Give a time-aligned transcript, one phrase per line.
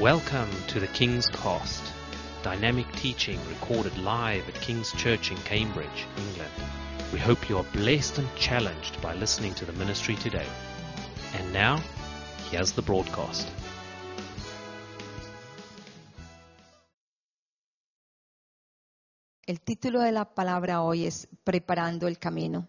[0.00, 1.82] Welcome to the King's Cast,
[2.42, 6.52] dynamic teaching recorded live at King's Church in Cambridge, England.
[7.14, 10.44] We hope you are blessed and challenged by listening to the ministry today.
[11.38, 11.82] And now,
[12.50, 13.48] here's the broadcast.
[19.48, 22.68] El título de la palabra hoy es Preparando el Camino.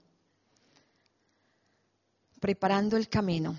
[2.40, 3.58] Preparando el Camino.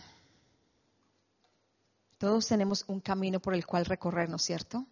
[2.18, 4.86] Todos tenemos un camino por el cual recorrer, ¿no es cierto?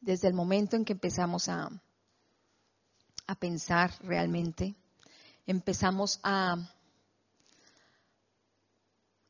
[0.00, 1.70] Desde el momento en que empezamos a,
[3.26, 4.74] a pensar realmente,
[5.46, 6.56] empezamos a,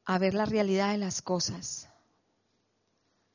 [0.05, 1.91] a ver la realidad de las cosas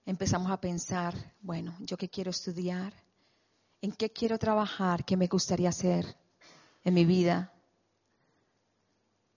[0.05, 2.93] empezamos a pensar, bueno, yo qué quiero estudiar,
[3.81, 6.15] en qué quiero trabajar, qué me gustaría hacer
[6.83, 7.51] en mi vida.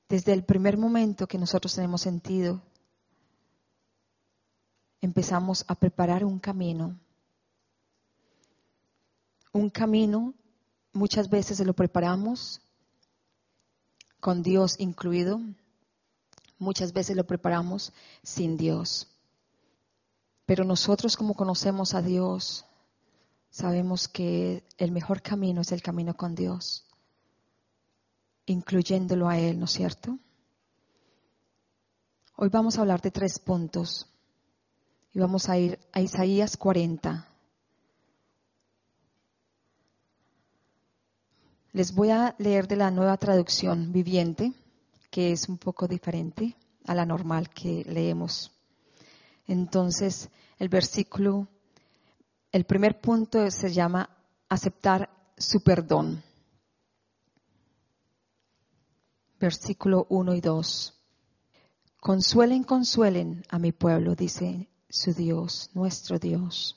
[0.09, 2.63] Desde el primer momento que nosotros tenemos sentido,
[5.01, 6.99] empezamos a preparar un camino.
[9.53, 10.35] Un camino
[10.93, 12.61] muchas veces lo preparamos
[14.21, 15.41] con Dios incluido,
[16.59, 19.09] muchas veces lo preparamos sin Dios.
[20.47, 22.65] Pero nosotros como conocemos a Dios,
[23.51, 26.88] sabemos que el mejor camino es el camino con Dios,
[28.53, 30.19] incluyéndolo a Él, ¿no es cierto?
[32.37, 34.07] Hoy vamos a hablar de tres puntos
[35.13, 37.27] y vamos a ir a Isaías 40.
[41.73, 44.53] Les voy a leer de la nueva traducción viviente,
[45.11, 48.53] que es un poco diferente a la normal que leemos.
[49.47, 51.49] Entonces, el versículo,
[52.53, 54.11] el primer punto se llama
[54.49, 56.23] aceptar su perdón.
[59.41, 60.95] Versículo 1 y 2.
[62.01, 66.77] Consuelen, consuelen a mi pueblo, dice su Dios, nuestro Dios.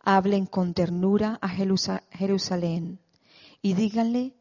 [0.00, 3.00] Hablen con ternura a Jerusalén
[3.62, 4.34] y díganle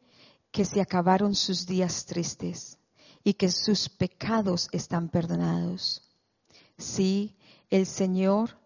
[0.51, 2.77] que se acabaron sus días tristes
[3.23, 6.01] y que sus pecados están perdonados.
[6.77, 7.35] Sí,
[7.69, 8.57] el Señor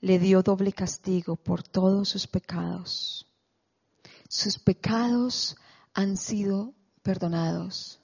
[0.00, 3.26] le dio doble castigo por todos sus pecados.
[4.28, 5.56] Sus pecados
[5.94, 6.74] han sido
[7.08, 7.98] perdonados.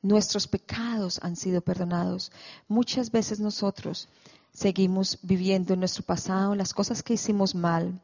[0.00, 2.32] Nuestros pecados han sido perdonados.
[2.68, 4.08] Muchas veces nosotros
[4.50, 8.00] seguimos viviendo en nuestro pasado, en las cosas que hicimos mal,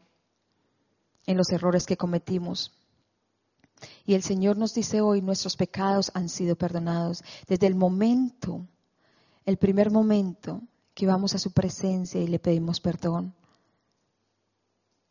[1.25, 2.71] en los errores que cometimos.
[4.05, 7.25] Y el Señor nos dice hoy, nuestros pecados han sido perdonados.
[7.49, 8.67] Desde el momento,
[9.47, 10.61] el primer momento
[10.93, 13.33] que vamos a su presencia y le pedimos perdón,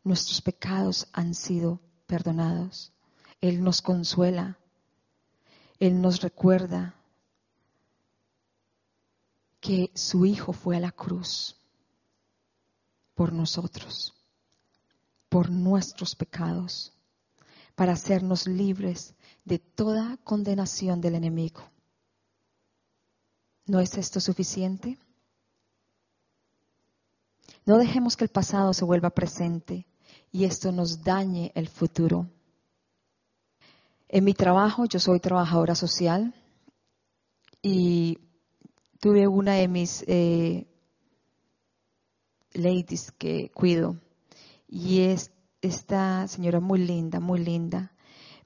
[0.04, 2.92] nuestros pecados han sido perdonados.
[3.40, 4.59] Él nos consuela.
[5.80, 6.94] Él nos recuerda
[9.60, 11.56] que su Hijo fue a la cruz
[13.14, 14.14] por nosotros,
[15.28, 16.92] por nuestros pecados,
[17.74, 19.14] para hacernos libres
[19.44, 21.62] de toda condenación del enemigo.
[23.66, 24.98] ¿No es esto suficiente?
[27.64, 29.86] No dejemos que el pasado se vuelva presente
[30.32, 32.28] y esto nos dañe el futuro.
[34.12, 36.34] En mi trabajo, yo soy trabajadora social
[37.62, 38.18] y
[38.98, 40.66] tuve una de mis eh,
[42.52, 44.00] ladies que cuido
[44.66, 45.30] y es
[45.62, 47.92] esta señora muy linda, muy linda,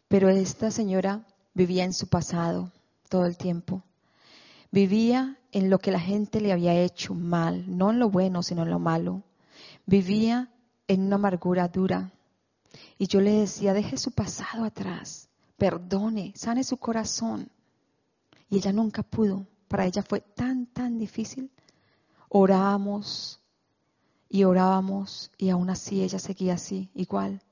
[0.06, 2.70] pero esta señora vivía en su pasado
[3.08, 3.82] todo el tiempo.
[4.70, 8.64] Vivía en lo que la gente le había hecho mal, no en lo bueno, sino
[8.64, 9.22] en lo malo.
[9.86, 10.52] Vivía
[10.88, 12.12] en una amargura dura.
[12.98, 17.50] Y yo le decía, deje su pasado atrás, perdone, sane su corazón.
[18.48, 19.46] Y ella nunca pudo.
[19.68, 21.50] Para ella fue tan, tan difícil.
[22.28, 23.40] Orábamos
[24.28, 27.42] y orábamos y aún así ella seguía así, igual.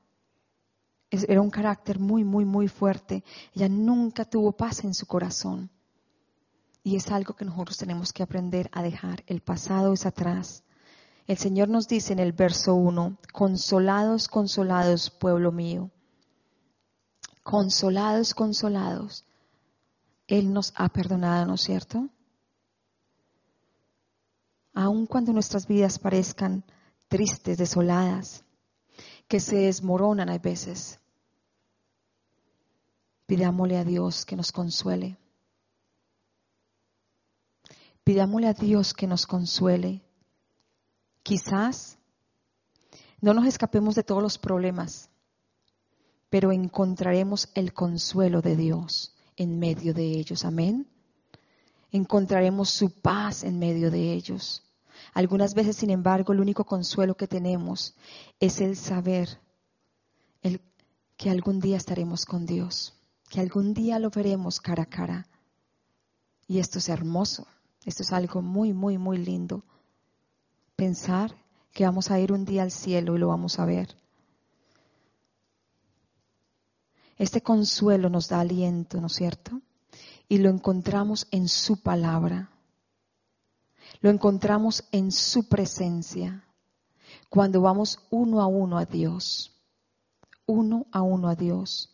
[1.10, 3.22] Era un carácter muy, muy, muy fuerte.
[3.54, 5.70] Ella nunca tuvo paz en su corazón.
[6.82, 9.22] Y es algo que nosotros tenemos que aprender a dejar.
[9.26, 10.64] El pasado es atrás.
[11.26, 15.90] El Señor nos dice en el verso 1, consolados, consolados, pueblo mío.
[17.42, 19.24] Consolados, consolados.
[20.26, 22.08] Él nos ha perdonado, ¿no es cierto?
[24.74, 26.64] Aun cuando nuestras vidas parezcan
[27.08, 28.44] tristes, desoladas,
[29.28, 30.98] que se desmoronan a veces,
[33.26, 35.18] pidámosle a Dios que nos consuele.
[38.04, 40.02] Pidámosle a Dios que nos consuele.
[41.22, 41.98] Quizás
[43.20, 45.08] no nos escapemos de todos los problemas,
[46.32, 50.46] pero encontraremos el consuelo de Dios en medio de ellos.
[50.46, 50.88] Amén.
[51.90, 54.62] encontraremos su paz en medio de ellos.
[55.12, 57.94] Algunas veces, sin embargo, el único consuelo que tenemos
[58.40, 59.28] es el saber
[61.18, 62.94] que algún día estaremos con Dios,
[63.28, 65.26] que algún día lo veremos cara a cara.
[66.48, 67.46] Y esto es hermoso,
[67.84, 69.66] esto es algo muy, muy, muy lindo.
[70.76, 71.36] Pensar
[71.74, 74.01] que vamos a ir un día al cielo y lo vamos a ver.
[77.18, 79.60] Este consuelo nos da aliento, ¿no es cierto?
[80.28, 82.50] Y lo encontramos en su palabra.
[84.00, 86.44] Lo encontramos en su presencia.
[87.28, 89.54] Cuando vamos uno a uno a Dios.
[90.46, 91.90] Uno a uno a Dios.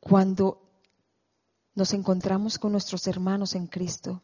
[0.00, 0.60] Cuando
[1.74, 4.22] nos encontramos con nuestros hermanos en Cristo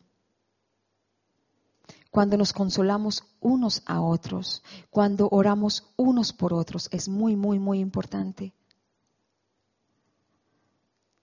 [2.16, 7.78] cuando nos consolamos unos a otros, cuando oramos unos por otros, es muy, muy, muy
[7.78, 8.54] importante.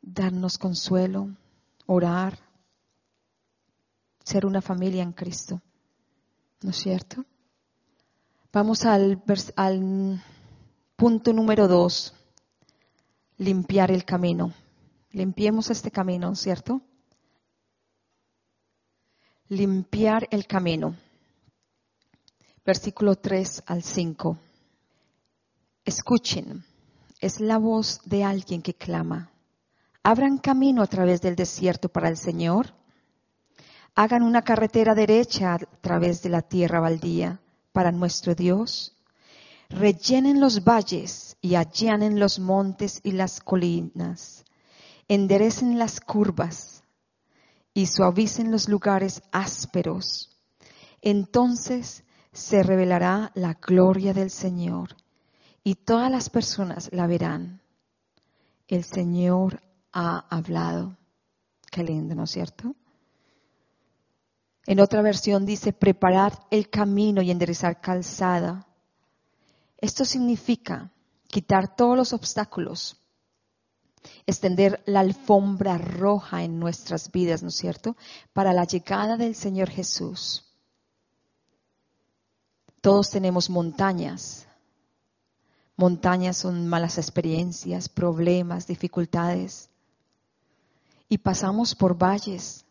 [0.03, 1.35] Darnos consuelo,
[1.87, 2.37] orar,
[4.23, 5.63] ser una familia en Cristo.
[6.61, 7.25] ¿No es cierto?
[8.51, 9.19] Vamos al,
[9.55, 10.23] al
[10.95, 12.13] punto número dos,
[13.39, 14.53] limpiar el camino.
[15.09, 16.83] Limpiemos este camino, ¿cierto?
[19.53, 20.95] Limpiar el camino.
[22.65, 24.37] Versículo 3 al 5.
[25.85, 26.63] Escuchen,
[27.19, 29.29] es la voz de alguien que clama.
[30.01, 32.73] Abran camino a través del desierto para el Señor.
[33.95, 37.39] Hagan una carretera derecha a través de la tierra baldía
[37.71, 38.97] para nuestro Dios.
[39.69, 44.45] Rellenen los valles y allanen los montes y las colinas.
[45.07, 46.72] Enderecen las curvas
[47.73, 50.37] y suavicen los lugares ásperos.
[51.01, 54.95] Entonces se revelará la gloria del Señor
[55.63, 57.61] y todas las personas la verán.
[58.67, 59.61] El Señor
[59.91, 60.97] ha hablado.
[61.71, 62.75] Qué lindo, ¿no es cierto?
[64.65, 68.65] En otra versión dice, preparar el camino y enderezar calzada.
[69.77, 70.91] Esto significa
[71.27, 73.02] quitar todos los obstáculos
[74.25, 77.95] extender la alfombra roja en nuestras vidas, ¿no es cierto?
[78.33, 80.45] Para la llegada del Señor Jesús.
[82.81, 84.45] Todos tenemos montañas.
[85.75, 89.69] Montañas son malas experiencias, problemas, dificultades.
[91.09, 92.65] Y pasamos por valles.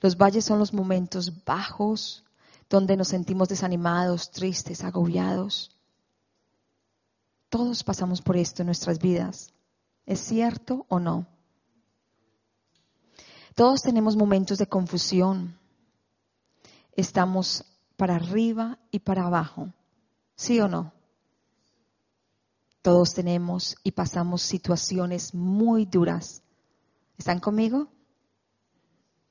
[0.00, 2.24] Los valles son los momentos bajos
[2.68, 5.70] donde nos sentimos desanimados, tristes, agobiados.
[7.50, 9.52] Todos pasamos por esto en nuestras vidas.
[10.06, 11.26] ¿Es cierto o no?
[13.54, 15.58] Todos tenemos momentos de confusión.
[16.96, 17.64] Estamos
[17.96, 19.72] para arriba y para abajo.
[20.34, 20.92] ¿Sí o no?
[22.80, 26.42] Todos tenemos y pasamos situaciones muy duras.
[27.16, 27.88] ¿Están conmigo?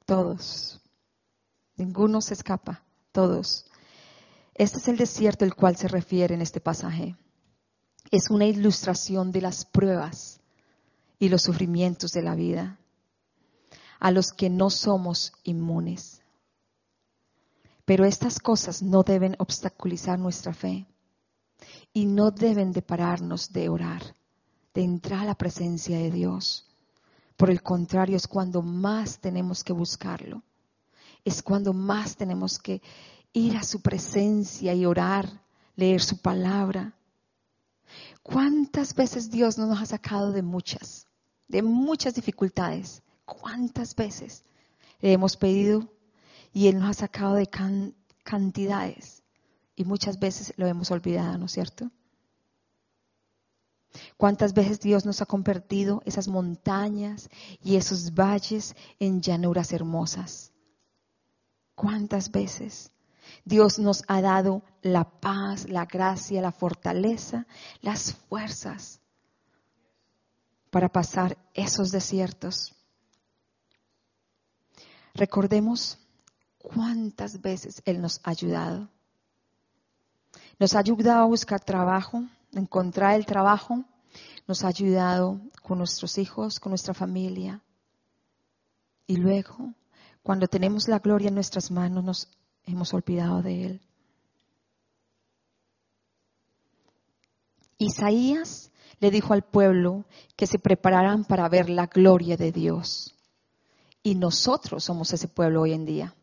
[0.05, 0.79] Todos.
[1.75, 2.83] Ninguno se escapa.
[3.11, 3.65] Todos.
[4.53, 7.17] Este es el desierto al cual se refiere en este pasaje.
[8.11, 10.40] Es una ilustración de las pruebas
[11.21, 12.79] y los sufrimientos de la vida,
[13.99, 16.19] a los que no somos inmunes.
[17.85, 20.87] Pero estas cosas no deben obstaculizar nuestra fe
[21.93, 24.01] y no deben de pararnos de orar,
[24.73, 26.67] de entrar a la presencia de Dios.
[27.37, 30.41] Por el contrario, es cuando más tenemos que buscarlo.
[31.23, 32.81] Es cuando más tenemos que
[33.31, 35.29] ir a su presencia y orar,
[35.75, 36.95] leer su palabra.
[38.23, 41.05] ¿Cuántas veces Dios nos ha sacado de muchas?
[41.51, 43.03] De muchas dificultades.
[43.25, 44.43] ¿Cuántas veces
[45.01, 45.87] le hemos pedido
[46.53, 47.49] y Él nos ha sacado de
[48.23, 49.21] cantidades?
[49.75, 51.91] Y muchas veces lo hemos olvidado, ¿no es cierto?
[54.15, 57.29] ¿Cuántas veces Dios nos ha convertido esas montañas
[57.61, 60.53] y esos valles en llanuras hermosas?
[61.75, 62.91] ¿Cuántas veces
[63.43, 67.45] Dios nos ha dado la paz, la gracia, la fortaleza,
[67.81, 69.00] las fuerzas
[70.71, 72.73] para pasar esos desiertos.
[75.13, 75.99] Recordemos
[76.57, 78.89] cuántas veces Él nos ha ayudado.
[80.57, 82.23] Nos ha ayudado a buscar trabajo,
[82.53, 83.83] encontrar el trabajo.
[84.47, 87.61] Nos ha ayudado con nuestros hijos, con nuestra familia.
[89.07, 89.73] Y luego,
[90.23, 92.27] cuando tenemos la gloria en nuestras manos, nos
[92.63, 93.81] hemos olvidado de Él.
[97.77, 98.70] Isaías
[99.01, 100.05] le dijo al pueblo
[100.37, 103.15] que se prepararan para ver la gloria de Dios.
[104.03, 106.15] Y nosotros somos ese pueblo hoy en día.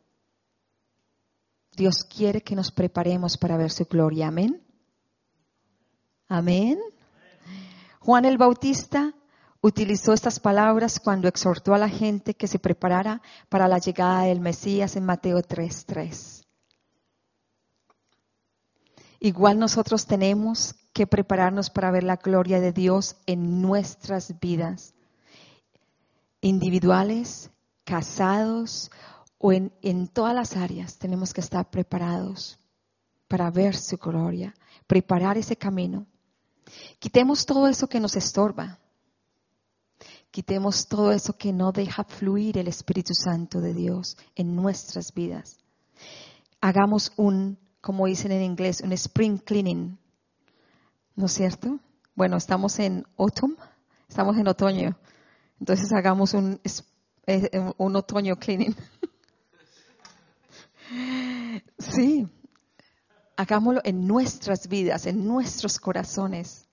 [1.76, 4.28] Dios quiere que nos preparemos para ver su gloria.
[4.28, 4.62] Amén.
[6.28, 6.78] Amén.
[8.00, 9.12] Juan el Bautista
[9.60, 14.40] utilizó estas palabras cuando exhortó a la gente que se preparara para la llegada del
[14.40, 16.37] Mesías en Mateo 3:3.
[19.20, 24.94] Igual nosotros tenemos que prepararnos para ver la gloria de Dios en nuestras vidas,
[26.40, 27.50] individuales,
[27.84, 28.90] casados
[29.38, 30.98] o en, todas las áreas.
[30.98, 32.58] Tenemos que estar preparados
[33.26, 34.54] para ver su gloria,
[34.86, 36.06] preparar ese camino.
[36.98, 38.78] Quitemos todo eso que nos estorba.
[40.30, 45.56] Quitemos todo eso que no deja fluir el Espíritu Santo de Dios en nuestras vidas.
[46.60, 49.98] Hagamos un como dicen en inglés, un spring cleaning.
[51.16, 51.78] ¿No es cierto?
[52.14, 53.56] Bueno, estamos en autumn,
[54.08, 54.98] estamos en otoño.
[55.60, 56.60] Entonces hagamos un,
[57.76, 58.74] un otoño cleaning.
[61.78, 62.28] sí,
[63.36, 66.66] hagámoslo en nuestras vidas, en nuestros corazones.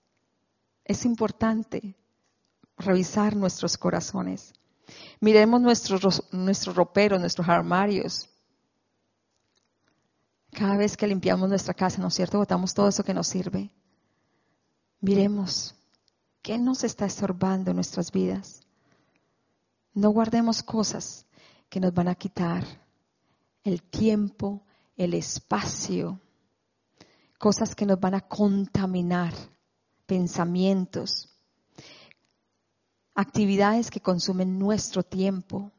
[0.83, 1.95] Es importante
[2.77, 4.53] revisar nuestros corazones.
[5.19, 8.29] Miremos nuestros, nuestros roperos, nuestros armarios.
[10.55, 12.37] Cada vez que limpiamos nuestra casa, ¿no es cierto?
[12.37, 13.69] Botamos todo eso que nos sirve.
[15.01, 15.75] Miremos,
[16.41, 18.61] ¿qué nos está estorbando en nuestras vidas?
[19.93, 21.25] No guardemos cosas
[21.67, 22.63] que nos van a quitar
[23.65, 24.63] el tiempo,
[24.95, 26.21] el espacio,
[27.37, 29.33] cosas que nos van a contaminar,
[30.05, 31.35] pensamientos,
[33.13, 35.73] actividades que consumen nuestro tiempo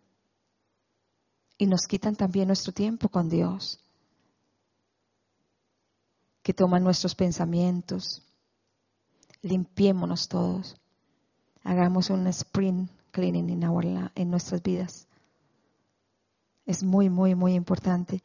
[1.56, 3.80] y nos quitan también nuestro tiempo con Dios
[6.46, 8.22] que toman nuestros pensamientos.
[9.42, 10.76] Limpiémonos todos.
[11.64, 15.08] Hagamos un spring cleaning en, en nuestras vidas.
[16.64, 18.22] Es muy, muy, muy importante.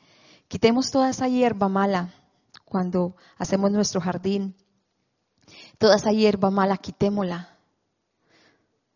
[0.47, 2.13] Quitemos toda esa hierba mala
[2.63, 4.53] cuando hacemos nuestro jardín.
[5.79, 7.57] Toda esa hierba mala, quitémosla.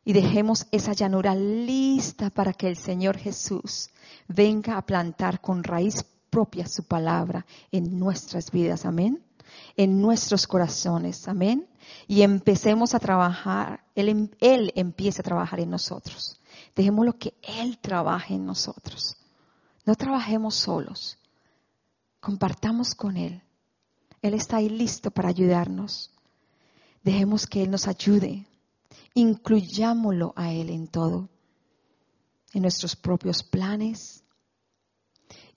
[0.03, 3.89] Y dejemos esa llanura lista para que el Señor Jesús
[4.27, 6.05] venga a plantar con raíz
[6.36, 9.24] propia su palabra en nuestras vidas, amén,
[9.77, 11.65] en nuestros corazones, amén.
[12.10, 14.30] Y empecemos a trabajar, Él, em,
[14.75, 16.38] empieza a trabajar en nosotros.
[16.75, 19.15] Dejémoslo que Él trabaje en nosotros.
[19.86, 21.18] No trabajemos solos,
[22.20, 23.42] compartamos con Él.
[24.22, 26.12] Él está ahí listo para ayudarnos.
[27.01, 28.46] Dejemos que Él nos ayude.
[29.13, 31.30] Incluyámoslo a Él en todo.
[32.51, 34.25] En nuestros propios planes,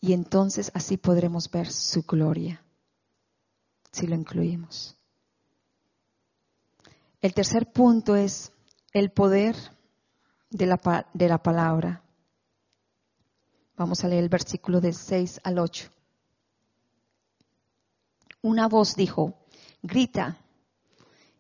[0.00, 2.62] y entonces así podremos ver su gloria,
[3.90, 4.97] si lo incluimos.
[7.21, 8.52] El tercer punto es
[8.93, 9.57] el poder
[10.50, 12.02] de la, de la palabra.
[13.76, 15.90] Vamos a leer el versículo de 6 al 8.
[18.43, 19.35] Una voz dijo,
[19.83, 20.38] grita.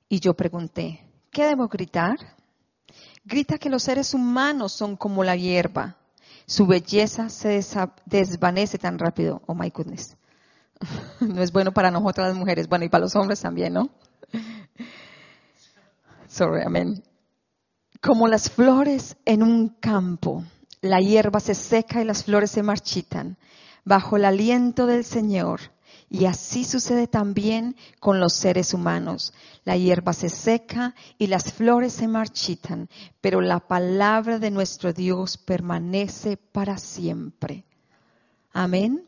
[0.08, 2.16] Y yo pregunté, ¿qué debo gritar?
[3.24, 5.96] Grita que los seres humanos son como la hierba
[6.48, 7.60] su belleza se
[8.06, 9.42] desvanece tan rápido.
[9.46, 10.16] Oh my goodness.
[11.20, 13.90] No es bueno para nosotras las mujeres, bueno, y para los hombres también, ¿no?
[16.28, 17.02] Sorry, amén.
[18.00, 20.44] Como las flores en un campo,
[20.80, 23.36] la hierba se seca y las flores se marchitan.
[23.84, 25.60] Bajo el aliento del Señor,
[26.10, 29.34] y así sucede también con los seres humanos.
[29.64, 32.88] La hierba se seca y las flores se marchitan,
[33.20, 37.66] pero la palabra de nuestro Dios permanece para siempre.
[38.52, 39.06] Amén.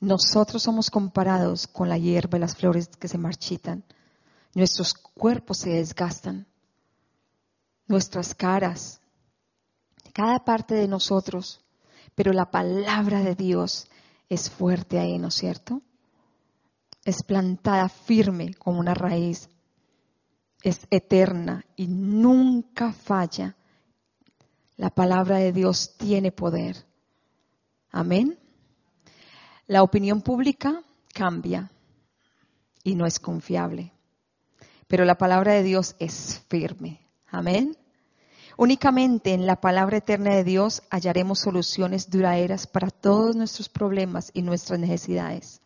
[0.00, 3.84] Nosotros somos comparados con la hierba y las flores que se marchitan.
[4.54, 6.46] Nuestros cuerpos se desgastan.
[7.86, 9.00] Nuestras caras,
[10.12, 11.60] cada parte de nosotros.
[12.14, 13.88] Pero la palabra de Dios
[14.28, 15.82] es fuerte ahí, ¿no es cierto?
[17.04, 19.48] Es plantada firme como una raíz,
[20.62, 23.56] es eterna y nunca falla.
[24.76, 26.76] La palabra de Dios tiene poder.
[27.90, 28.38] Amén.
[29.66, 31.70] La opinión pública cambia
[32.82, 33.92] y no es confiable,
[34.86, 37.00] pero la palabra de Dios es firme.
[37.28, 37.76] Amén.
[38.58, 44.40] Únicamente en la palabra eterna de Dios hallaremos soluciones duraderas para todos nuestros problemas y
[44.40, 45.60] nuestras necesidades.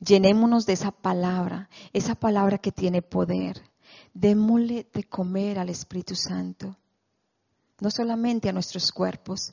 [0.00, 3.60] Llenémonos de esa palabra, esa palabra que tiene poder.
[4.14, 6.76] Démosle de comer al Espíritu Santo,
[7.78, 9.52] no solamente a nuestros cuerpos,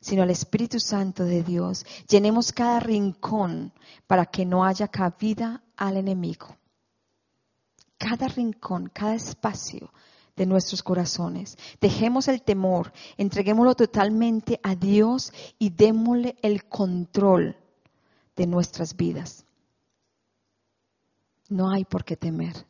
[0.00, 1.84] sino al Espíritu Santo de Dios.
[2.08, 3.72] Llenemos cada rincón
[4.06, 6.56] para que no haya cabida al enemigo.
[7.98, 9.90] Cada rincón, cada espacio
[10.36, 11.56] de nuestros corazones.
[11.80, 17.56] Dejemos el temor, entreguémoslo totalmente a Dios y démosle el control
[18.36, 19.44] de nuestras vidas.
[21.48, 22.66] No hay por qué temer.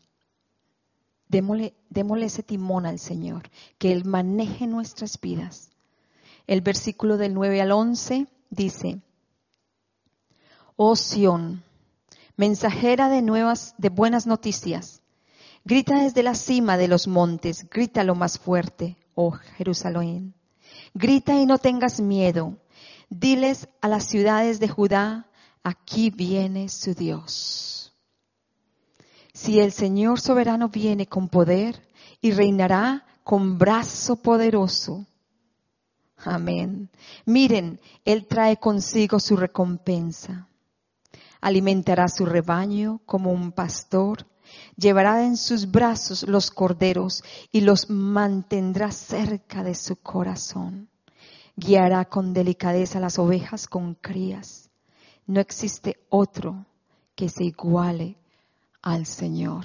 [1.28, 5.70] Démosle, démosle ese timón al Señor, que Él maneje nuestras vidas.
[6.46, 9.00] El versículo del 9 al 11 dice,
[10.76, 11.62] Oh Sión,
[12.36, 15.02] mensajera de nuevas, de buenas noticias,
[15.64, 20.34] grita desde la cima de los montes, grita lo más fuerte, oh Jerusalén.
[20.92, 22.58] Grita y no tengas miedo.
[23.08, 25.26] Diles a las ciudades de Judá,
[25.62, 27.92] aquí viene su Dios.
[29.32, 31.88] Si el Señor soberano viene con poder
[32.20, 35.06] y reinará con brazo poderoso.
[36.18, 36.88] Amén.
[37.26, 40.48] Miren, Él trae consigo su recompensa.
[41.40, 44.26] Alimentará su rebaño como un pastor.
[44.76, 50.88] Llevará en sus brazos los corderos y los mantendrá cerca de su corazón.
[51.56, 54.70] Guiará con delicadeza las ovejas con crías.
[55.26, 56.66] No existe otro
[57.14, 58.16] que se iguale
[58.82, 59.64] al Señor.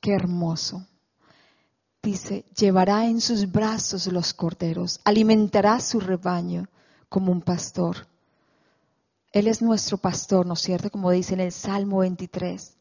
[0.00, 0.86] Qué hermoso.
[2.02, 6.66] Dice, llevará en sus brazos los corderos, alimentará su rebaño
[7.08, 8.08] como un pastor.
[9.30, 10.90] Él es nuestro pastor, ¿no es cierto?
[10.90, 12.76] Como dice en el Salmo 23.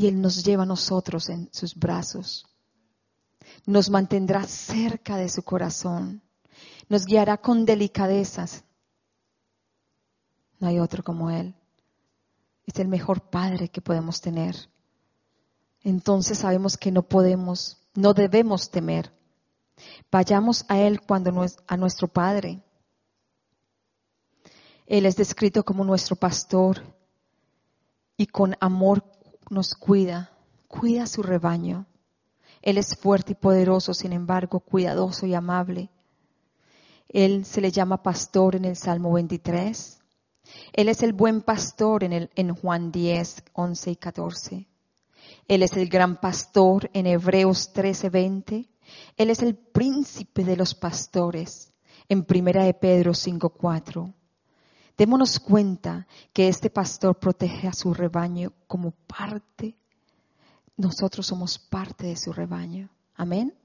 [0.00, 2.46] Y Él nos lleva a nosotros en sus brazos.
[3.66, 6.22] Nos mantendrá cerca de su corazón.
[6.88, 8.64] Nos guiará con delicadezas.
[10.58, 11.54] No hay otro como Él.
[12.64, 14.56] Es el mejor Padre que podemos tener.
[15.82, 19.12] Entonces sabemos que no podemos, no debemos temer.
[20.10, 22.62] Vayamos a Él cuando a nuestro Padre.
[24.86, 26.82] Él es descrito como nuestro pastor
[28.16, 29.04] y con amor
[29.50, 30.30] nos cuida,
[30.68, 31.86] cuida su rebaño.
[32.62, 35.90] Él es fuerte y poderoso, sin embargo, cuidadoso y amable.
[37.08, 39.98] Él se le llama pastor en el Salmo 23.
[40.72, 44.66] Él es el buen pastor en, Juan 10, 11 y 14.
[45.48, 48.68] Él es el gran pastor en Hebreos 13, 20.
[49.16, 51.72] Él es el príncipe de los pastores
[52.08, 54.14] en Primera de Pedro 5, 4.
[55.00, 59.74] Démonos cuenta que este pastor protege a su rebaño como parte.
[60.76, 62.90] Nosotros somos parte de su rebaño.
[63.14, 63.56] Amén.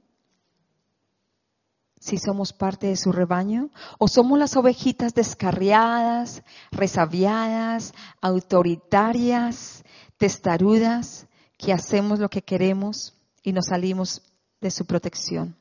[2.00, 9.84] Si somos parte de su rebaño o somos las ovejitas descarriadas, resabiadas, autoritarias,
[10.16, 14.22] testarudas, que hacemos lo que queremos y nos salimos
[14.62, 15.54] de su protección.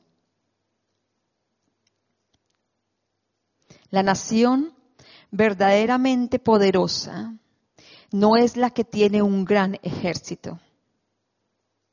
[3.89, 4.74] La nación
[5.35, 7.35] verdaderamente poderosa
[8.11, 10.59] no es la que tiene un gran ejército.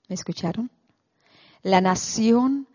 [0.09, 0.71] ¿Me escucharon?
[1.63, 2.69] La nación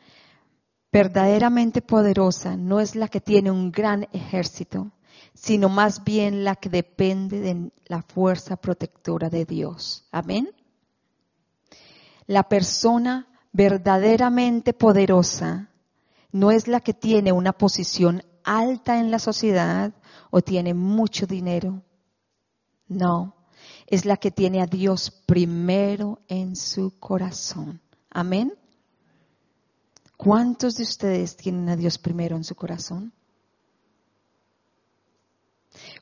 [0.91, 4.91] verdaderamente poderosa no es la que tiene un gran ejército,
[5.34, 10.06] sino más bien la que depende de la fuerza protectora de Dios.
[10.12, 10.49] Amén.
[12.25, 15.69] La persona verdaderamente poderosa
[16.34, 19.93] no es la que tiene una posición alta en la sociedad
[20.31, 21.83] o tiene mucho dinero.
[22.87, 23.35] No,
[23.85, 27.81] es la que tiene a Dios primero en su corazón.
[28.09, 28.53] Amén.
[30.15, 33.13] ¿Cuántos de ustedes tienen a Dios primero en su corazón?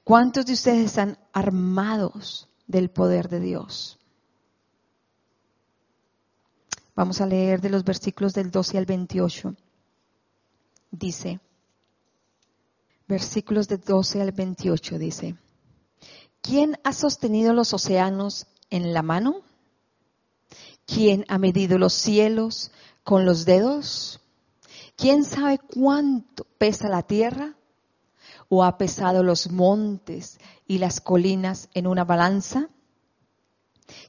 [0.04, 4.00] ¿Cuántos de ustedes están armados del poder de Dios?
[6.96, 9.54] Vamos a leer de los versículos del 12 al 28.
[10.92, 11.42] Dice,
[13.08, 15.36] versículos del 12 al 28 dice,
[16.42, 19.42] ¿quién ha sostenido los océanos en la mano?
[20.86, 22.72] ¿Quién ha medido los cielos
[23.04, 24.22] con los dedos?
[24.96, 27.56] ¿Quién sabe cuánto pesa la tierra?
[28.50, 32.70] ¿O ha pesado los montes y las colinas en una balanza?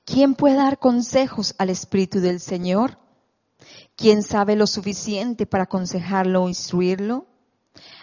[0.05, 2.99] ¿Quién puede dar consejos al Espíritu del Señor?
[3.97, 7.27] ¿Quién sabe lo suficiente para aconsejarlo o instruirlo?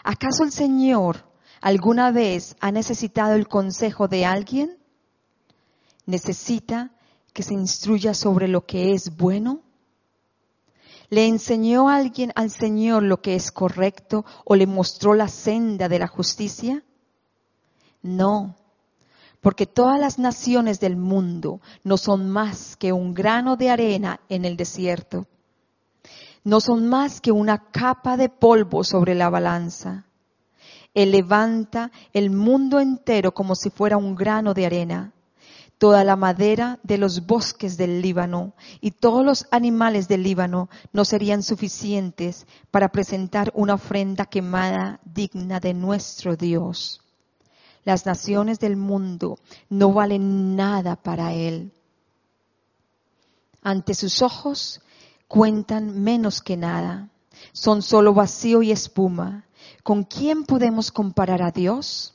[0.04, 1.26] ¿Acaso el Señor
[1.62, 4.78] alguna vez ha necesitado el consejo de alguien?
[6.06, 6.92] ¿Necesita
[7.32, 9.62] que se instruya sobre lo que es bueno?
[11.10, 16.00] ¿Le enseñó alguien al Señor lo que es correcto o le mostró la senda de
[16.00, 16.84] la justicia?
[18.02, 18.56] No,
[19.40, 24.46] porque todas las naciones del mundo no son más que un grano de arena en
[24.46, 25.28] el desierto
[26.44, 30.06] no son más que una capa de polvo sobre la balanza.
[30.94, 35.12] Él levanta el mundo entero como si fuera un grano de arena.
[35.78, 41.04] Toda la madera de los bosques del Líbano y todos los animales del Líbano no
[41.04, 47.02] serían suficientes para presentar una ofrenda quemada digna de nuestro Dios.
[47.84, 51.72] Las naciones del mundo no valen nada para Él.
[53.62, 54.80] Ante sus ojos
[55.34, 57.10] cuentan menos que nada.
[57.54, 59.46] Son solo vacío y espuma.
[59.82, 62.14] ¿Con quién podemos comparar a Dios?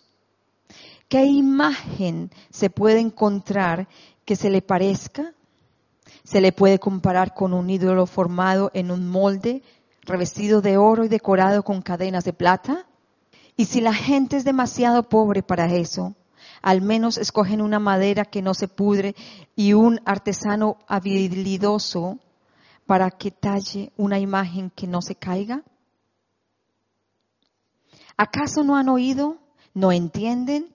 [1.09, 3.89] ¿Qué imagen se puede encontrar
[4.25, 5.35] que se le parezca?
[6.23, 9.65] ¿Se le puede comparar con un ídolo formado en un molde,
[10.03, 12.87] revestido de oro y decorado con cadenas de plata?
[13.57, 16.15] Y si la gente es demasiado pobre para eso,
[16.63, 19.17] al menos escogen una madera que no se pudre
[19.57, 22.21] y un artesano habilidoso
[22.89, 25.63] para que talle una imagen que no se caiga.
[28.17, 29.37] ¿Acaso no han oído?
[29.75, 30.75] ¿No entienden?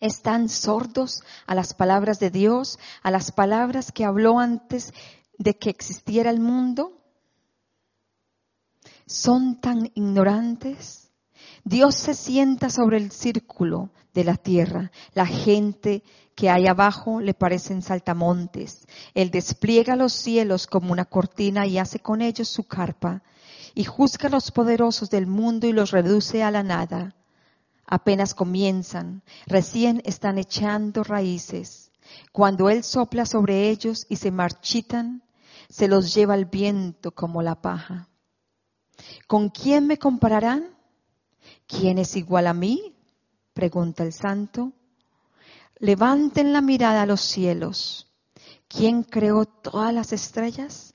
[0.00, 4.92] ¿Están sordos a las palabras de Dios, a las palabras que habló antes
[5.38, 6.92] de que existiera el mundo?
[9.06, 11.03] ¿Son tan ignorantes?
[11.64, 14.90] Dios se sienta sobre el círculo de la tierra.
[15.14, 16.02] La gente
[16.34, 18.86] que hay abajo le parecen saltamontes.
[19.14, 23.22] Él despliega los cielos como una cortina y hace con ellos su carpa.
[23.74, 27.16] Y juzga a los poderosos del mundo y los reduce a la nada.
[27.86, 31.90] Apenas comienzan, recién están echando raíces.
[32.32, 35.22] Cuando Él sopla sobre ellos y se marchitan,
[35.68, 38.08] se los lleva el viento como la paja.
[39.26, 40.73] ¿Con quién me compararán?
[41.66, 42.94] ¿Quién es igual a mí?
[43.52, 44.72] pregunta el santo.
[45.78, 48.10] Levanten la mirada a los cielos.
[48.68, 50.94] ¿Quién creó todas las estrellas?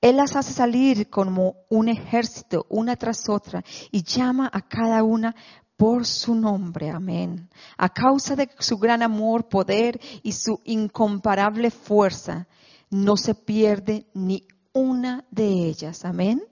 [0.00, 5.34] Él las hace salir como un ejército, una tras otra, y llama a cada una
[5.76, 6.90] por su nombre.
[6.90, 7.48] Amén.
[7.76, 12.46] A causa de su gran amor, poder y su incomparable fuerza,
[12.90, 16.04] no se pierde ni una de ellas.
[16.04, 16.42] Amén.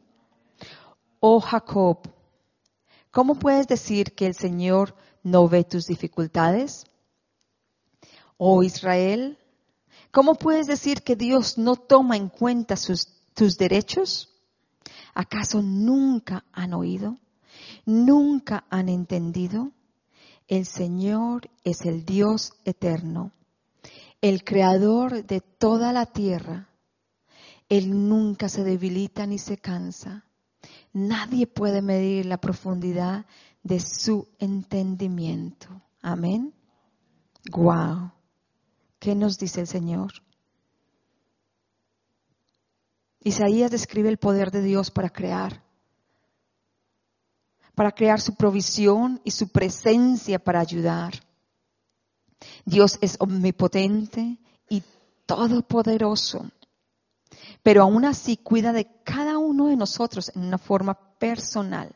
[1.20, 1.98] Oh Jacob,
[3.16, 6.84] ¿Cómo puedes decir que el Señor no ve tus dificultades?
[8.36, 9.38] Oh Israel,
[10.10, 12.74] ¿cómo puedes decir que Dios no toma en cuenta
[13.32, 14.28] tus derechos?
[15.14, 17.16] ¿Acaso nunca han oído?
[17.86, 19.72] ¿Nunca han entendido?
[20.46, 23.32] El Señor es el Dios eterno,
[24.20, 26.68] el creador de toda la tierra.
[27.70, 30.25] Él nunca se debilita ni se cansa.
[30.96, 33.26] Nadie puede medir la profundidad
[33.62, 35.68] de su entendimiento.
[36.00, 36.54] Amén.
[37.52, 38.12] Wow.
[38.98, 40.10] ¿Qué nos dice el Señor?
[43.20, 45.62] Isaías describe el poder de Dios para crear,
[47.74, 51.12] para crear su provisión y su presencia para ayudar.
[52.64, 54.38] Dios es omnipotente
[54.70, 54.82] y
[55.26, 56.50] todopoderoso
[57.66, 61.94] pero aún así cuida de cada uno de nosotros en una forma personal,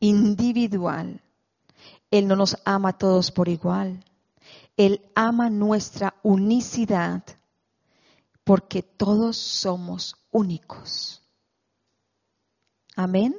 [0.00, 1.20] individual.
[2.10, 4.04] Él no nos ama a todos por igual.
[4.76, 7.22] Él ama nuestra unicidad
[8.44, 11.22] porque todos somos únicos.
[12.94, 13.36] Amén.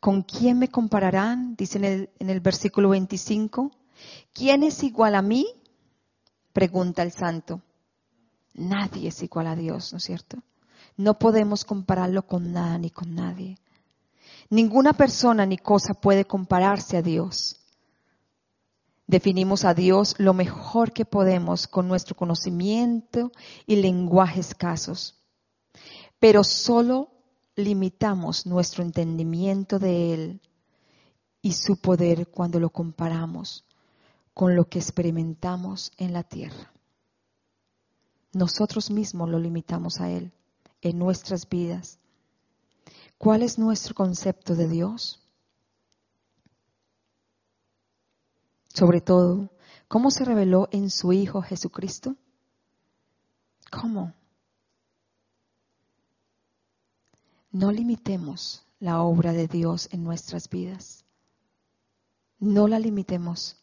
[0.00, 1.54] ¿Con quién me compararán?
[1.56, 3.70] Dice en el, en el versículo 25.
[4.32, 5.46] ¿Quién es igual a mí?
[6.52, 7.62] Pregunta el santo.
[8.54, 10.42] Nadie es igual a Dios, ¿no es cierto?
[11.02, 13.58] No podemos compararlo con nada ni con nadie.
[14.50, 17.56] Ninguna persona ni cosa puede compararse a Dios.
[19.08, 23.32] Definimos a Dios lo mejor que podemos con nuestro conocimiento
[23.66, 25.16] y lenguaje escasos,
[26.20, 27.10] pero solo
[27.56, 30.40] limitamos nuestro entendimiento de Él
[31.42, 33.64] y su poder cuando lo comparamos
[34.34, 36.72] con lo que experimentamos en la tierra.
[38.34, 40.32] Nosotros mismos lo limitamos a Él
[40.82, 41.98] en nuestras vidas.
[43.16, 45.22] ¿Cuál es nuestro concepto de Dios?
[48.74, 49.50] Sobre todo,
[49.88, 52.16] ¿cómo se reveló en su Hijo Jesucristo?
[53.70, 54.12] ¿Cómo?
[57.52, 61.04] No limitemos la obra de Dios en nuestras vidas.
[62.38, 63.61] No la limitemos.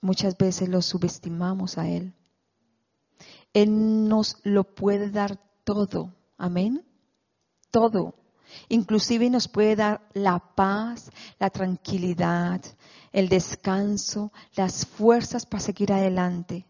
[0.00, 2.14] Muchas veces lo subestimamos a Él.
[3.52, 6.14] Él nos lo puede dar todo.
[6.36, 6.84] Amén.
[7.70, 8.14] Todo.
[8.68, 12.62] Inclusive nos puede dar la paz, la tranquilidad,
[13.12, 16.64] el descanso, las fuerzas para seguir adelante.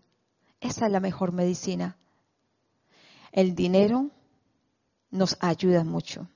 [0.60, 1.96] Esa es la mejor medicina.
[3.32, 4.10] El dinero
[5.10, 6.26] nos ayuda mucho,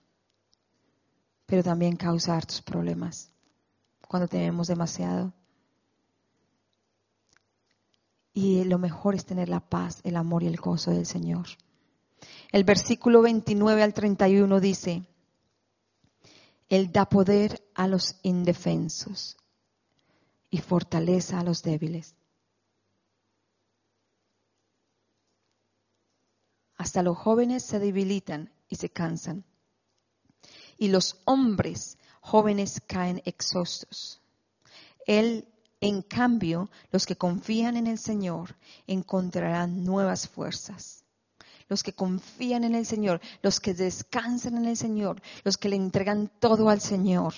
[1.46, 3.30] pero también causa hartos problemas
[4.06, 5.32] cuando tenemos demasiado.
[8.32, 11.46] Y lo mejor es tener la paz, el amor y el gozo del Señor.
[12.50, 15.04] El versículo 29 al 31 dice,
[16.68, 19.36] Él da poder a los indefensos
[20.50, 22.14] y fortaleza a los débiles.
[26.76, 29.44] Hasta los jóvenes se debilitan y se cansan.
[30.76, 34.20] Y los hombres jóvenes caen exhaustos.
[35.06, 35.46] Él,
[35.82, 38.54] en cambio, los que confían en el Señor
[38.86, 41.04] encontrarán nuevas fuerzas.
[41.68, 45.74] Los que confían en el Señor, los que descansan en el Señor, los que le
[45.74, 47.34] entregan todo al Señor,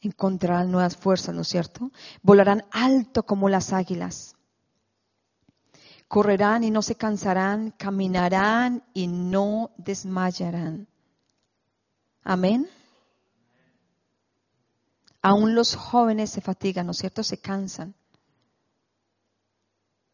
[0.00, 1.92] encontrarán nuevas fuerzas, ¿no es cierto?
[2.22, 4.34] Volarán alto como las águilas.
[6.08, 10.88] Correrán y no se cansarán, caminarán y no desmayarán.
[12.24, 12.68] Amén.
[15.28, 17.24] Aún los jóvenes se fatigan, ¿no es cierto?
[17.24, 17.96] Se cansan.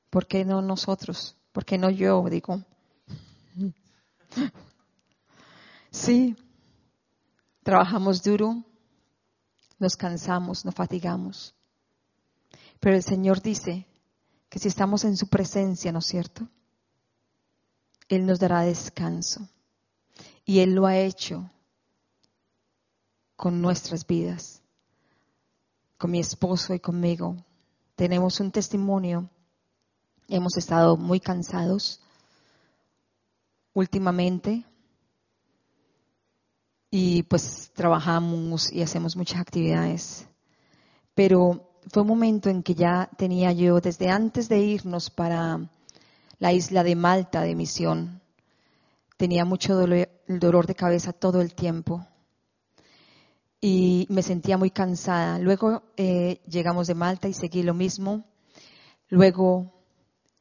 [0.08, 1.36] ¿Por qué no nosotros?
[1.52, 2.24] ¿Por qué no yo?
[2.30, 2.62] Digo.
[5.90, 6.34] Sí,
[7.62, 8.64] trabajamos duro,
[9.78, 11.54] nos cansamos, nos fatigamos.
[12.80, 13.86] Pero el Señor dice
[14.48, 16.48] que si estamos en su presencia, ¿no es cierto?
[18.08, 19.46] Él nos dará descanso.
[20.46, 21.50] Y Él lo ha hecho
[23.36, 24.61] con nuestras vidas,
[26.02, 27.36] con mi esposo y conmigo.
[27.94, 29.30] Tenemos un testimonio.
[30.26, 32.00] Hemos estado muy cansados
[33.72, 34.64] últimamente
[36.90, 40.26] y pues trabajamos y hacemos muchas actividades.
[41.14, 45.70] Pero fue un momento en que ya tenía yo, desde antes de irnos para
[46.40, 48.20] la isla de Malta de misión,
[49.16, 52.04] tenía mucho dolor, dolor de cabeza todo el tiempo
[53.62, 55.38] y me sentía muy cansada.
[55.38, 58.26] Luego eh, llegamos de Malta y seguí lo mismo.
[59.08, 59.72] Luego,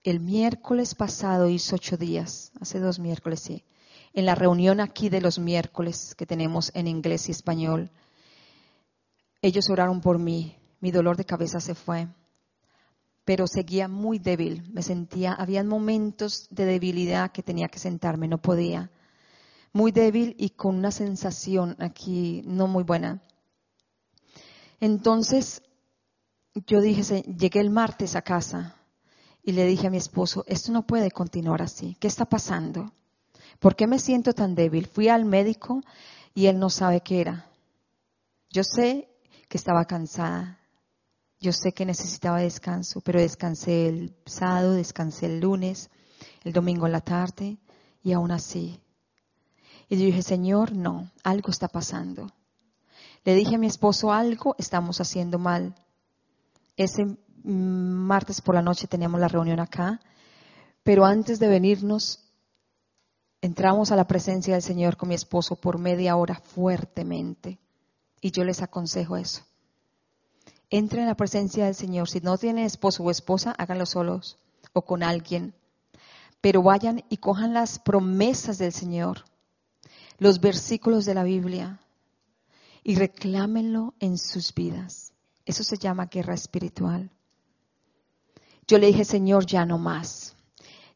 [0.04, 3.64] el miércoles pasado hizo ocho días, hace dos miércoles, sí
[4.14, 7.92] en la reunión aquí de los miércoles que tenemos en inglés y español.
[9.42, 12.08] Ellos oraron por mí, mi dolor de cabeza se fue,
[13.26, 18.42] pero seguía muy débil, me sentía, había momentos de debilidad que tenía que sentarme, no
[18.42, 18.92] podía.
[19.74, 23.22] Muy débil y con una sensación aquí no muy buena.
[24.80, 25.62] Entonces,
[26.68, 28.76] yo dije, llegué el martes a casa
[29.44, 32.92] y le dije a mi esposo, esto no puede continuar así, ¿qué está pasando?
[33.60, 34.88] ¿Por qué me siento tan débil?
[34.88, 35.82] Fui al médico
[36.34, 37.46] y él no sabe qué era.
[38.50, 39.08] Yo sé
[39.48, 40.58] que estaba cansada.
[41.40, 45.90] Yo sé que necesitaba descanso, pero descansé el sábado, descansé el lunes,
[46.44, 47.58] el domingo en la tarde
[48.04, 48.80] y aún así.
[49.92, 52.32] Y yo dije, Señor, no, algo está pasando.
[53.26, 55.76] Le dije a mi esposo, algo estamos haciendo mal.
[56.78, 60.00] Ese martes por la noche teníamos la reunión acá,
[60.82, 62.24] pero antes de venirnos
[63.42, 67.60] entramos a la presencia del Señor con mi esposo por media hora fuertemente.
[68.22, 69.42] Y yo les aconsejo eso.
[70.70, 72.08] Entren en la presencia del Señor.
[72.08, 74.38] Si no tienen esposo o esposa, háganlo solos
[74.72, 75.54] o con alguien.
[76.40, 79.26] Pero vayan y cojan las promesas del Señor,
[80.22, 81.80] los versículos de la Biblia
[82.84, 85.14] y reclámenlo en sus vidas.
[85.46, 87.10] Eso se llama guerra espiritual.
[88.68, 90.36] Yo le dije, Señor, ya no más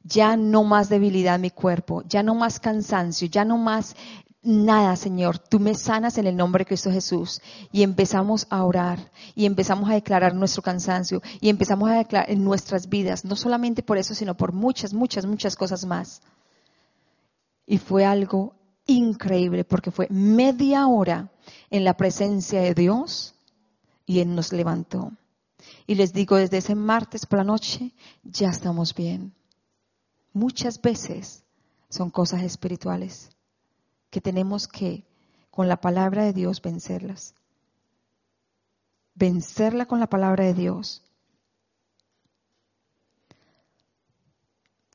[0.04, 3.96] ya no más debilidad en mi cuerpo, ya no más cansancio, ya no más
[4.44, 5.40] nada, Señor.
[5.40, 7.42] Tú me sanas en el nombre de Cristo Jesús.
[7.72, 12.44] Y empezamos a orar y empezamos a declarar nuestro cansancio y empezamos a declarar en
[12.44, 16.22] nuestras vidas, no solamente por eso, sino por muchas, muchas, muchas cosas más.
[17.66, 18.54] Y fue algo
[18.86, 21.32] increíble porque fue media hora
[21.70, 23.36] en la presencia de Dios
[24.06, 25.12] y Él nos levantó.
[25.88, 27.92] Y les digo, desde ese martes por la noche,
[28.24, 29.34] ya estamos bien
[30.36, 31.44] muchas veces
[31.90, 33.30] son cosas espirituales
[34.12, 35.06] que tenemos que,
[35.50, 37.34] con la palabra de Dios, vencerlas.
[39.16, 41.02] Vencerla con la palabra de Dios.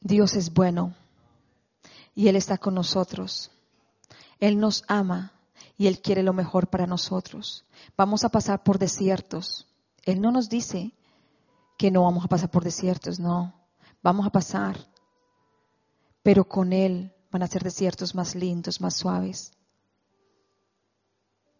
[0.02, 0.94] Dios es bueno
[2.14, 3.50] y Él está con nosotros.
[4.40, 5.32] Él nos ama
[5.76, 7.64] y Él quiere lo mejor para nosotros.
[7.96, 9.66] Vamos a pasar por desiertos.
[10.04, 10.92] Él no nos dice
[11.78, 13.54] que no vamos a pasar por desiertos, no.
[14.02, 14.90] Vamos a pasar
[16.22, 19.52] pero con Él van a ser desiertos más lindos, más suaves.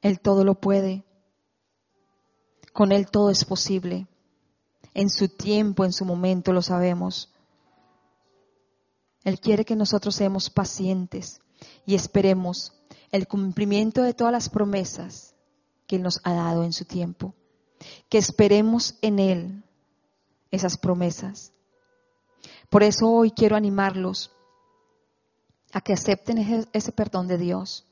[0.02, 1.04] Él todo lo puede.
[2.72, 4.06] Con Él todo es posible.
[4.94, 7.32] En su tiempo, en su momento, lo sabemos.
[9.24, 11.40] Él quiere que nosotros seamos pacientes
[11.86, 12.72] y esperemos
[13.10, 15.34] el cumplimiento de todas las promesas
[15.86, 17.34] que Él nos ha dado en su tiempo.
[18.08, 19.64] Que esperemos en Él
[20.50, 21.52] esas promesas.
[22.68, 24.30] Por eso hoy quiero animarlos
[25.72, 27.86] a que acepten ese, perdón de Dios,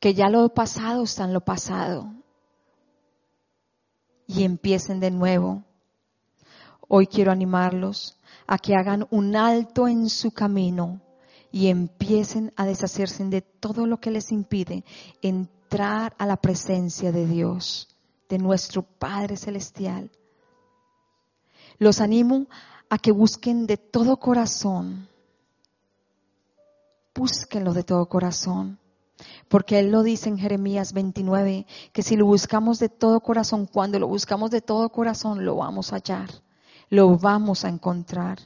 [0.00, 2.10] que ya lo pasado está en lo pasado.
[4.26, 5.62] y empiecen de nuevo.
[6.88, 11.03] Hoy quiero animarlos a que hagan un alto en su camino
[11.54, 14.84] y empiecen a deshacerse de todo lo que les impide
[15.22, 17.96] entrar a la presencia de Dios,
[18.28, 20.10] de nuestro Padre Celestial.
[21.78, 22.48] Los animo
[22.90, 25.08] a que busquen de todo corazón,
[27.14, 28.80] búsquenlo de todo corazón,
[29.46, 34.00] porque Él lo dice en Jeremías 29, que si lo buscamos de todo corazón, cuando
[34.00, 36.30] lo buscamos de todo corazón, lo vamos a hallar,
[36.90, 38.40] lo vamos a encontrar.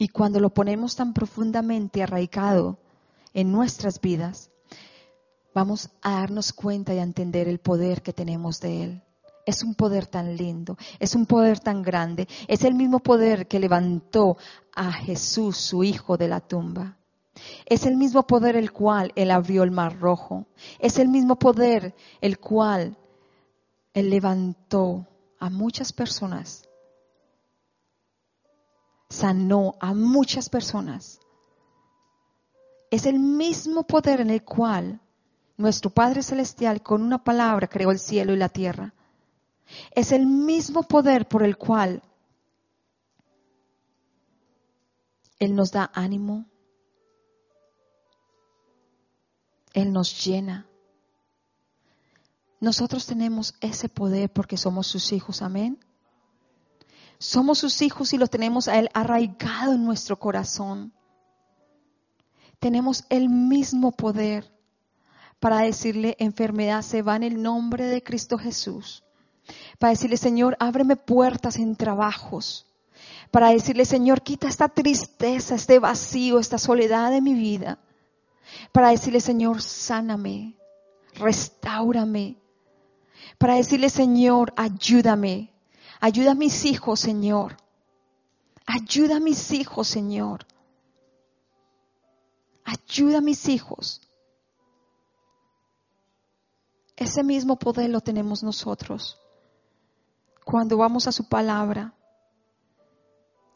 [0.00, 2.78] Y cuando lo ponemos tan profundamente arraigado
[3.34, 4.50] en nuestras vidas,
[5.54, 9.02] vamos a darnos cuenta y a entender el poder que tenemos de Él.
[9.44, 13.60] Es un poder tan lindo, es un poder tan grande, es el mismo poder que
[13.60, 14.38] levantó
[14.74, 16.96] a Jesús, su Hijo, de la tumba.
[17.66, 20.46] Es el mismo poder el cual Él abrió el mar rojo.
[20.78, 22.96] Es el mismo poder el cual
[23.92, 25.06] Él levantó
[25.38, 26.69] a muchas personas.
[29.10, 31.20] Sanó a muchas personas.
[32.90, 35.00] Es el mismo poder en el cual
[35.56, 38.94] nuestro Padre Celestial con una palabra creó el cielo y la tierra.
[39.92, 42.02] Es el mismo poder por el cual
[45.38, 46.46] Él nos da ánimo,
[49.72, 50.66] Él nos llena.
[52.60, 55.78] Nosotros tenemos ese poder porque somos sus hijos, amén.
[57.20, 60.92] Somos sus hijos y lo tenemos a Él arraigado en nuestro corazón.
[62.58, 64.52] Tenemos el mismo poder
[65.38, 69.04] para decirle enfermedad se va en el nombre de Cristo Jesús.
[69.78, 72.66] Para decirle, Señor, ábreme puertas en trabajos.
[73.30, 77.78] Para decirle, Señor, quita esta tristeza, este vacío, esta soledad de mi vida
[78.72, 80.54] para decirle, Señor, sáname,
[81.14, 82.36] restaurame,
[83.38, 85.52] para decirle, Señor, ayúdame,
[86.00, 87.56] ayuda a mis hijos, Señor,
[88.66, 90.46] ayuda a mis hijos, Señor,
[92.64, 94.00] ayuda a mis hijos.
[96.96, 99.18] Ese mismo poder lo tenemos nosotros
[100.44, 101.94] cuando vamos a su palabra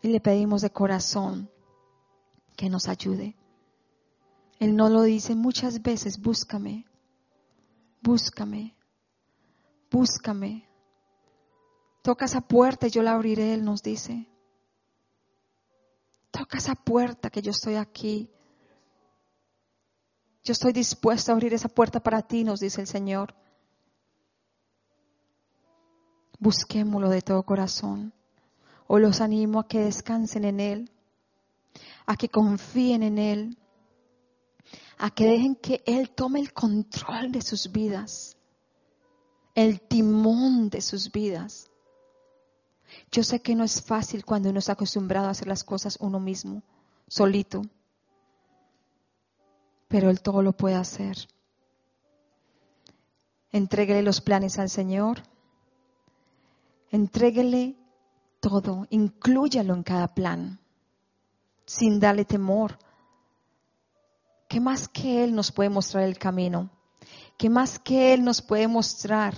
[0.01, 1.51] y le pedimos de corazón
[2.57, 3.37] que nos ayude.
[4.61, 6.87] Él no lo dice muchas veces, búscame,
[8.01, 8.77] búscame,
[9.91, 10.74] búscame.
[12.05, 14.29] Toca esa puerta y yo la abriré, Él nos dice.
[16.31, 18.31] Toca esa puerta que yo estoy aquí.
[20.43, 23.35] Yo estoy dispuesto a abrir esa puerta para ti, nos dice el Señor.
[26.39, 28.13] Busquémoslo de todo corazón.
[28.87, 30.91] O los animo a que descansen en Él,
[32.05, 33.59] a que confíen en Él,
[34.99, 38.37] a que dejen que Él tome el control de sus vidas,
[39.55, 41.71] el timón de sus vidas.
[43.11, 46.21] Yo sé que no es fácil cuando uno está acostumbrado a hacer las cosas uno
[46.21, 46.63] mismo,
[47.09, 47.63] solito,
[49.89, 51.17] pero Él todo lo puede hacer.
[53.53, 55.23] Entréguele los planes al Señor,
[56.91, 57.77] entréguele
[58.41, 60.59] todo, inclúyalo en cada plan,
[61.65, 62.79] sin darle temor,
[64.55, 66.71] ¿Qué más que Él nos puede mostrar el camino?
[67.37, 69.35] ¿Qué más que Él nos puede mostrar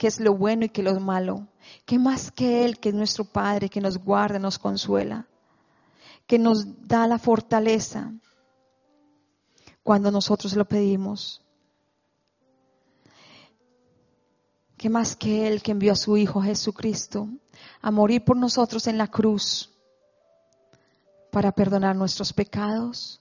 [0.00, 1.46] qué es lo bueno y qué es lo malo?
[1.84, 5.26] ¿Qué más que Él, que es nuestro Padre, que nos guarda, nos consuela,
[6.26, 8.10] que nos da la fortaleza
[9.82, 11.44] cuando nosotros lo pedimos?
[14.78, 17.28] ¿Qué más que Él que envió a su Hijo Jesucristo
[17.82, 19.70] a morir por nosotros en la cruz
[21.30, 23.20] para perdonar nuestros pecados?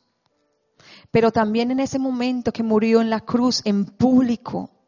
[1.12, 4.79] pero también en ese momento que murió en la cruz en público,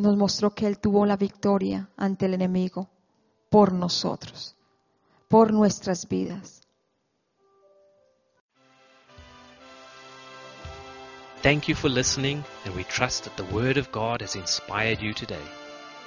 [0.00, 2.88] nos mostró que Él tuvo la victoria ante el enemigo
[3.50, 4.56] por nosotros,
[5.28, 6.60] por nuestras vidas.
[11.42, 15.14] Thank you for listening, and we trust that the Word of God has inspired you
[15.14, 15.40] today.